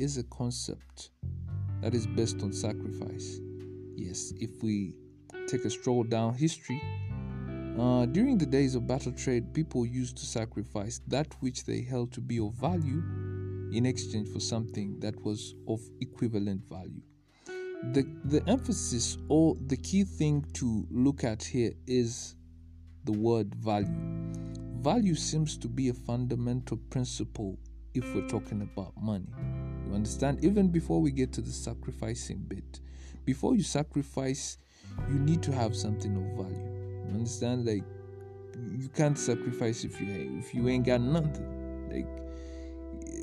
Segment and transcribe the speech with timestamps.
[0.00, 1.10] is a concept
[1.82, 3.38] that is based on sacrifice.
[3.96, 4.94] Yes, if we
[5.46, 6.80] take a stroll down history,
[7.78, 12.12] uh, during the days of barter trade, people used to sacrifice that which they held
[12.12, 13.02] to be of value
[13.72, 17.02] in exchange for something that was of equivalent value.
[17.92, 22.34] The, the emphasis or the key thing to look at here is
[23.04, 23.88] the word value.
[24.80, 27.58] Value seems to be a fundamental principle
[27.94, 29.28] if we're talking about money.
[29.90, 30.44] You understand?
[30.44, 32.80] Even before we get to the sacrificing bit,
[33.24, 34.58] before you sacrifice,
[35.08, 37.08] you need to have something of value.
[37.08, 37.66] You understand?
[37.66, 37.82] Like
[38.78, 41.90] you can't sacrifice if you if you ain't got nothing.
[41.90, 42.06] Like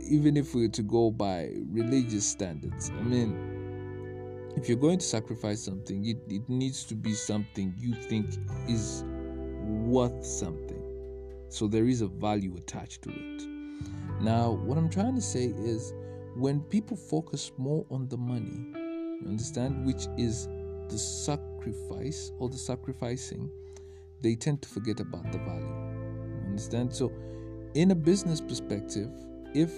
[0.10, 5.06] even if we were to go by religious standards, I mean, if you're going to
[5.06, 8.28] sacrifice something, it, it needs to be something you think
[8.68, 9.06] is
[9.64, 10.84] worth something.
[11.48, 13.44] So there is a value attached to it.
[14.20, 15.94] Now, what I'm trying to say is
[16.38, 18.72] when people focus more on the money,
[19.26, 20.48] understand, which is
[20.88, 23.50] the sacrifice or the sacrificing,
[24.22, 25.76] they tend to forget about the value.
[26.46, 26.94] Understand?
[26.94, 27.12] So,
[27.74, 29.10] in a business perspective,
[29.56, 29.72] if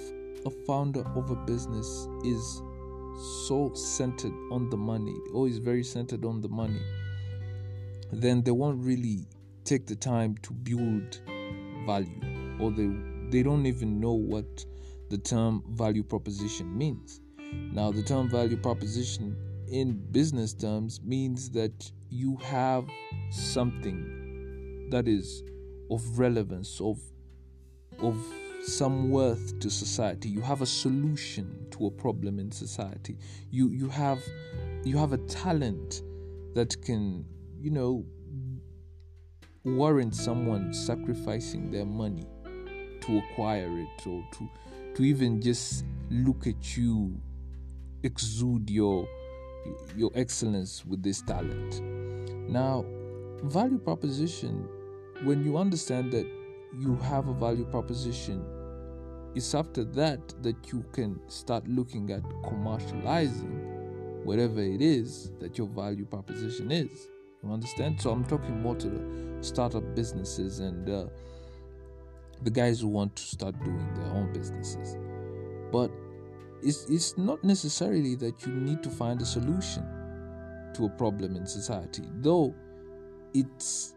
[0.45, 2.61] a founder of a business is
[3.47, 5.15] so centered on the money
[5.47, 6.81] is very centered on the money,
[8.11, 9.25] then they won't really
[9.63, 11.19] take the time to build
[11.85, 12.89] value or they
[13.29, 14.65] they don't even know what
[15.09, 17.21] the term value proposition means.
[17.71, 19.35] Now, the term value proposition
[19.67, 22.87] in business terms means that you have
[23.31, 25.43] something that is
[25.91, 26.99] of relevance, of
[27.99, 28.17] of
[28.63, 30.29] some worth to society.
[30.29, 33.17] You have a solution to a problem in society.
[33.49, 34.21] You you have
[34.83, 36.01] you have a talent
[36.55, 37.25] that can,
[37.59, 38.05] you know,
[39.63, 42.25] warrant someone sacrificing their money
[43.01, 44.49] to acquire it or to
[44.99, 47.17] to even just look at you
[48.03, 49.07] exude your
[49.95, 51.81] your excellence with this talent.
[52.49, 52.83] Now
[53.43, 54.67] value proposition
[55.23, 56.27] when you understand that
[56.77, 58.43] you have a value proposition
[59.35, 65.67] it's after that that you can start looking at commercializing whatever it is that your
[65.67, 67.07] value proposition is.
[67.41, 68.01] You understand?
[68.01, 71.05] So i'm talking more to the startup businesses and uh,
[72.43, 74.97] the guys who want to start doing their own businesses.
[75.71, 75.91] But
[76.61, 79.83] it's, it's not necessarily that you need to find a solution
[80.73, 82.53] to a problem in society, though
[83.33, 83.95] it's,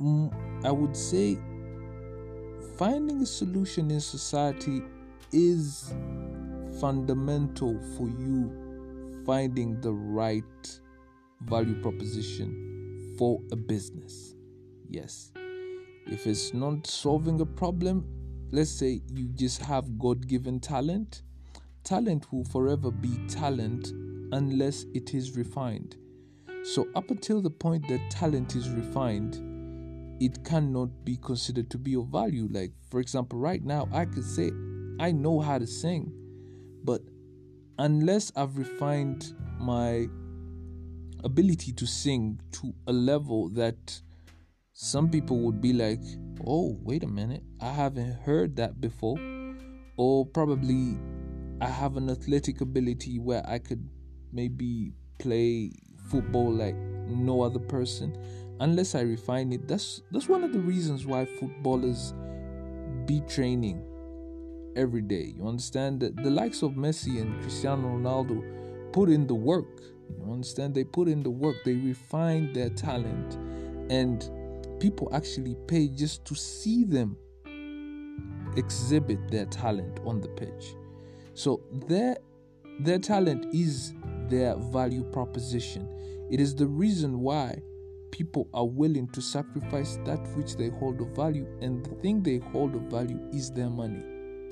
[0.00, 0.32] mm,
[0.64, 1.38] I would say,
[2.76, 4.82] finding a solution in society
[5.32, 5.94] is
[6.80, 10.80] fundamental for you finding the right
[11.42, 14.34] value proposition for a business.
[14.88, 15.32] Yes,
[16.06, 18.06] if it's not solving a problem,
[18.50, 21.22] let's say you just have God given talent,
[21.82, 23.88] talent will forever be talent
[24.32, 25.96] unless it is refined.
[26.62, 29.36] So, up until the point that talent is refined,
[30.20, 32.48] it cannot be considered to be of value.
[32.50, 34.50] Like, for example, right now, I could say
[34.98, 36.12] I know how to sing,
[36.84, 37.02] but
[37.78, 40.06] unless I've refined my
[41.24, 44.00] ability to sing to a level that
[44.76, 46.00] some people would be like,
[46.44, 49.16] oh, wait a minute, I haven't heard that before.
[49.96, 50.98] Or probably
[51.60, 53.88] I have an athletic ability where I could
[54.32, 55.70] maybe play
[56.10, 58.18] football like no other person.
[58.58, 62.12] Unless I refine it, that's that's one of the reasons why footballers
[63.06, 63.80] be training
[64.74, 65.34] every day.
[65.36, 69.80] You understand that the likes of Messi and Cristiano Ronaldo put in the work.
[70.18, 70.74] You understand?
[70.74, 73.34] They put in the work, they refine their talent,
[73.88, 74.28] and
[74.84, 77.16] people actually pay just to see them
[78.54, 80.74] exhibit their talent on the pitch.
[81.32, 82.18] So their
[82.80, 83.94] their talent is
[84.28, 85.88] their value proposition.
[86.30, 87.62] It is the reason why
[88.10, 92.40] people are willing to sacrifice that which they hold of value, and the thing they
[92.52, 94.04] hold of value is their money.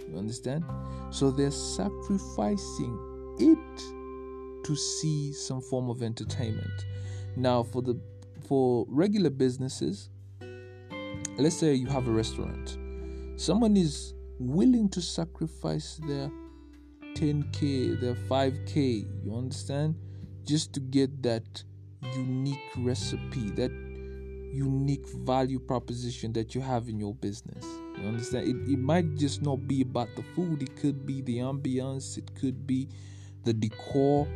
[0.08, 0.64] You understand?
[1.11, 2.96] So they're sacrificing
[3.38, 6.87] it to see some form of entertainment.
[7.37, 8.00] Now, for the
[8.49, 10.08] for regular businesses,
[11.38, 12.79] let's say you have a restaurant.
[13.37, 16.31] Someone is willing to sacrifice their
[17.14, 19.94] 10k their 5k you understand?
[20.44, 21.62] Just to get that
[22.14, 23.70] unique recipe that
[24.52, 27.64] unique value proposition that you have in your business.
[27.96, 28.49] You understand?
[28.49, 30.62] It, it might just not be about the food.
[30.62, 32.19] It could be the ambiance.
[32.19, 32.88] It could be
[33.44, 34.29] the decor.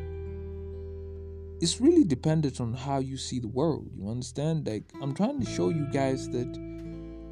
[1.60, 3.90] It's really dependent on how you see the world.
[3.94, 4.66] You understand?
[4.66, 6.75] Like i'm trying to show you guys that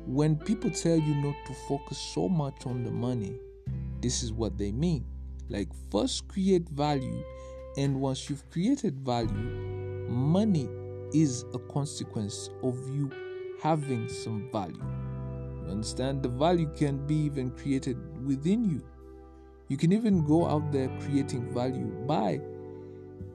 [0.07, 3.35] when people tell you not to focus so much on the money,
[4.01, 5.05] this is what they mean.
[5.49, 7.25] Like, first create value,
[7.77, 10.69] and once you've created value, money
[11.13, 13.11] is a consequence of you
[13.63, 14.83] having some value.
[15.65, 16.23] You understand?
[16.23, 17.97] The value can be even created
[18.27, 18.83] within you.
[19.69, 22.41] You can even go out there creating value by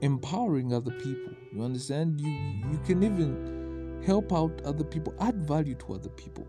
[0.02, 1.34] empowering other people.
[1.52, 2.22] You understand?
[2.22, 2.30] You
[2.72, 6.48] you can even help out other people, add value to other people.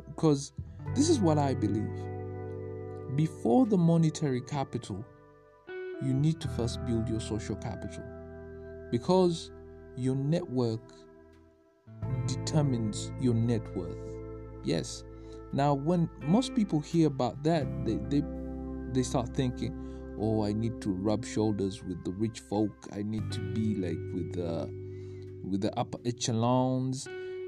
[0.00, 0.52] Because
[0.94, 1.90] this is what I believe.
[3.16, 5.04] Before the monetary capital,
[6.02, 8.02] you need to first build your social capital.
[8.90, 9.50] Because
[9.96, 10.80] your network
[12.26, 13.96] determines your net worth.
[14.64, 15.04] Yes.
[15.52, 18.24] Now, when most people hear about that, they, they
[18.92, 19.72] they start thinking,
[20.18, 22.72] "Oh, I need to rub shoulders with the rich folk.
[22.92, 24.68] I need to be like with the
[25.48, 27.06] with the upper echelons."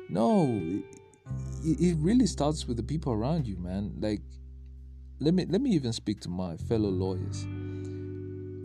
[0.09, 0.83] No,
[1.65, 3.95] it, really starts with the people around you, man.
[3.99, 4.23] Like,
[5.21, 7.47] let me let me even speak to my fellow lawyers.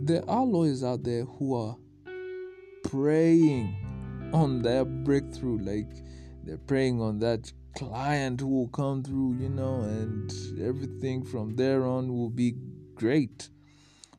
[0.04, 1.76] There are lawyers out there who are
[2.84, 3.76] praying
[4.32, 5.90] on their breakthrough, like
[6.44, 11.86] they're praying on that client who will come through, you know, and everything from there
[11.86, 12.54] on will be
[12.94, 13.48] great.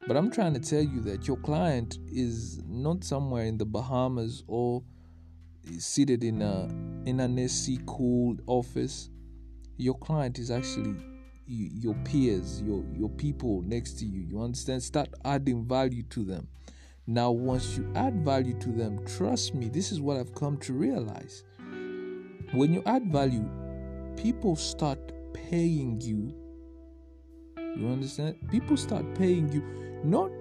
[0.08, 4.44] But I'm trying to tell you that your client is not somewhere in the Bahamas
[4.48, 4.84] or
[5.78, 6.66] seated in a
[7.06, 9.10] in an AC cooled office.
[9.78, 10.96] Your client is actually
[11.46, 14.22] your peers, your your people next to you.
[14.22, 14.84] You understand?
[14.84, 16.48] Start adding value to them.
[17.06, 20.74] Now, once you add value to them, trust me, this is what I've come to
[20.74, 21.44] realize.
[22.54, 23.50] When you add value,
[24.16, 25.00] people start
[25.34, 26.34] paying you.
[27.58, 28.38] You understand?
[28.50, 29.62] People start paying you
[30.06, 30.32] not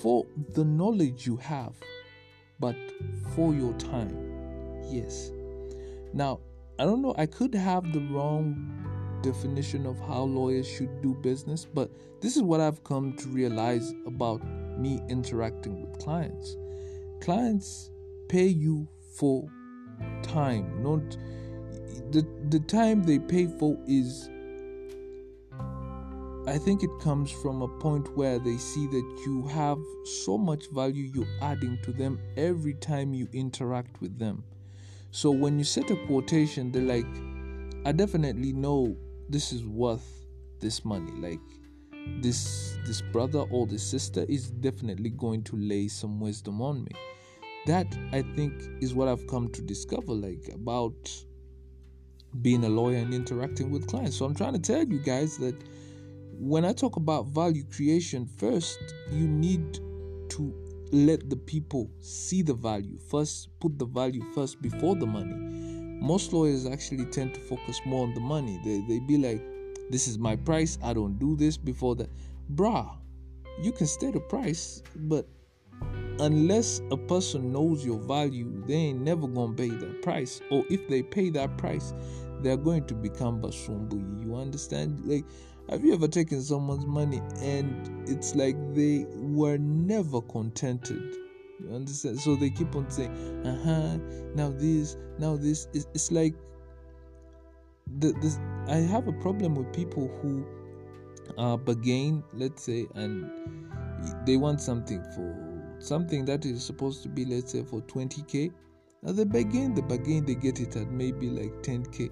[0.00, 1.74] for the knowledge you have,
[2.58, 2.74] but
[3.36, 4.31] for your time.
[4.92, 5.32] Yes.
[6.12, 6.40] Now,
[6.78, 11.64] I don't know, I could have the wrong definition of how lawyers should do business,
[11.64, 11.90] but
[12.20, 14.42] this is what I've come to realize about
[14.78, 16.56] me interacting with clients.
[17.20, 17.90] Clients
[18.28, 18.86] pay you
[19.16, 19.48] for
[20.22, 21.16] time, not
[22.10, 24.28] the the time they pay for is
[26.46, 30.68] I think it comes from a point where they see that you have so much
[30.72, 34.42] value you're adding to them every time you interact with them.
[35.12, 37.06] So when you set a quotation, they're like,
[37.84, 38.96] I definitely know
[39.28, 40.26] this is worth
[40.58, 41.12] this money.
[41.12, 41.40] Like
[42.20, 46.90] this this brother or this sister is definitely going to lay some wisdom on me
[47.66, 51.10] that i think is what i've come to discover like about
[52.40, 55.54] being a lawyer and interacting with clients so i'm trying to tell you guys that
[56.32, 58.80] when i talk about value creation first
[59.12, 59.78] you need
[60.92, 65.34] let the people see the value first put the value first before the money
[66.00, 69.42] most lawyers actually tend to focus more on the money they, they be like
[69.92, 70.78] this is my price.
[70.82, 72.08] I don't do this before that.
[72.54, 72.96] Bruh,
[73.60, 75.28] you can state a price, but
[76.18, 80.40] unless a person knows your value, they ain't never gonna pay that price.
[80.50, 81.92] Or if they pay that price,
[82.40, 84.24] they're going to become basumbu.
[84.24, 85.02] You understand?
[85.04, 85.26] Like,
[85.72, 91.02] have you ever taken someone's money and it's like they were never contented?
[91.60, 92.20] You understand?
[92.20, 93.10] So they keep on saying,
[93.46, 93.96] uh huh,
[94.34, 95.68] now this, now this.
[95.72, 96.34] It's, it's like
[98.00, 98.38] the, this,
[98.68, 100.44] I have a problem with people who
[101.38, 103.30] uh, bargain, let's say, and
[104.26, 108.52] they want something for something that is supposed to be, let's say, for 20k.
[109.02, 112.10] Now they bargain, they bargain, they get it at maybe like 10k.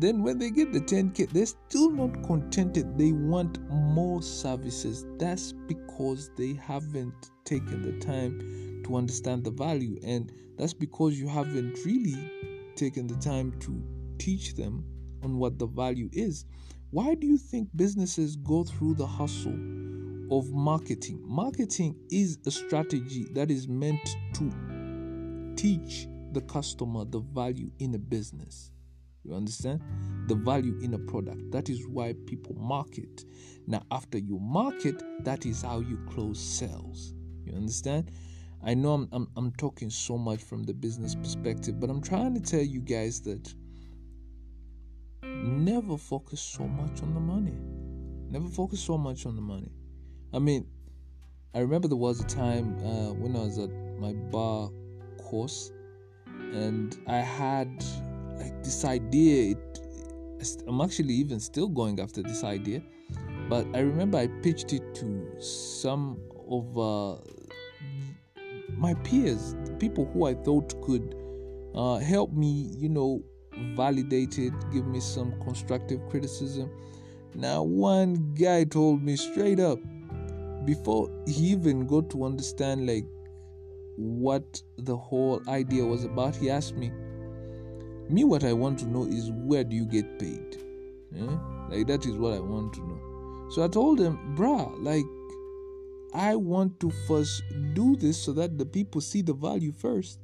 [0.00, 2.96] Then when they get the 10k, they're still not contented.
[2.96, 5.04] They want more services.
[5.18, 11.28] That's because they haven't taken the time to understand the value, and that's because you
[11.28, 12.16] haven't really
[12.76, 13.82] taken the time to
[14.16, 14.86] teach them
[15.22, 16.46] on what the value is.
[16.92, 19.52] Why do you think businesses go through the hustle
[20.30, 21.20] of marketing?
[21.26, 24.50] Marketing is a strategy that is meant to
[25.56, 28.72] teach the customer the value in a business.
[29.24, 29.82] You understand?
[30.26, 31.50] The value in a product.
[31.50, 33.24] That is why people market.
[33.66, 37.14] Now, after you market, that is how you close sales.
[37.44, 38.10] You understand?
[38.62, 42.34] I know I'm, I'm, I'm talking so much from the business perspective, but I'm trying
[42.34, 43.54] to tell you guys that
[45.22, 47.56] never focus so much on the money.
[48.30, 49.72] Never focus so much on the money.
[50.32, 50.66] I mean,
[51.54, 54.70] I remember there was a time uh, when I was at my bar
[55.18, 55.72] course,
[56.26, 57.84] and I had
[58.40, 59.52] like this idea.
[59.52, 62.82] It, I'm actually even still going after this idea,
[63.48, 66.18] but I remember I pitched it to some
[66.48, 67.16] of uh,
[68.76, 71.14] my peers, people who I thought could
[71.74, 73.22] uh, help me, you know,
[73.76, 76.70] validate it, give me some constructive criticism.
[77.34, 79.78] Now, one guy told me straight up,
[80.64, 83.06] before he even got to understand like
[83.96, 86.90] what the whole idea was about, he asked me,
[88.10, 90.56] Me, what I want to know is where do you get paid?
[91.12, 91.38] Yeah?
[91.68, 93.48] Like, that is what I want to know.
[93.50, 95.04] So I told him, Bruh, like,
[96.12, 100.18] I want to first do this so that the people see the value first.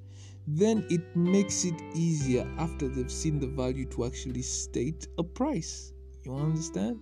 [0.49, 5.93] Then it makes it easier after they've seen the value to actually state a price.
[6.25, 7.01] You understand?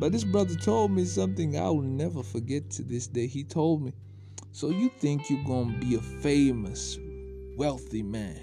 [0.00, 3.28] But this brother told me something I will never forget to this day.
[3.28, 3.92] He told me,
[4.50, 6.98] So you think you're going to be a famous,
[7.56, 8.40] wealthy man,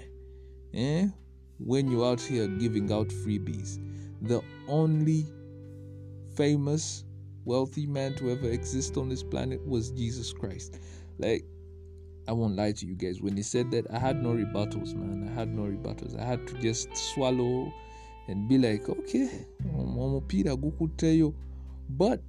[0.72, 1.08] eh?
[1.58, 3.78] When you're out here giving out freebies.
[4.22, 5.26] The only
[6.36, 7.04] famous,
[7.44, 10.78] wealthy man to ever exist on this planet was Jesus Christ.
[11.18, 11.44] Like,
[12.28, 13.22] I won't lie to you guys.
[13.22, 15.28] When he said that, I had no rebuttals, man.
[15.30, 16.18] I had no rebuttals.
[16.20, 17.72] I had to just swallow
[18.28, 19.46] and be like, okay,
[21.90, 22.22] but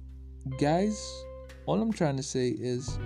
[0.58, 1.24] guys,
[1.66, 2.98] all I'm trying to say is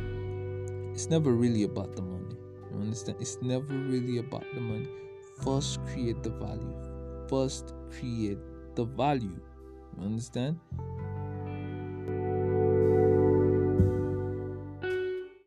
[0.93, 2.37] it's never really about the money.
[2.71, 3.17] You understand?
[3.21, 4.88] It's never really about the money.
[5.42, 6.76] First create the value.
[7.28, 8.38] First create
[8.75, 9.40] the value.
[9.99, 10.58] You understand?